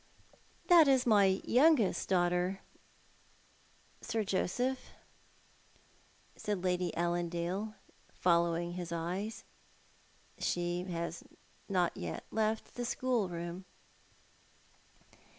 [0.65, 2.61] "That is my youngest daughter.
[4.01, 4.93] Sir Joseph,"
[6.35, 7.75] said Lady Allandale,
[8.11, 9.43] following his eyes."
[10.39, 11.23] She has
[11.69, 13.65] not yet left the school room."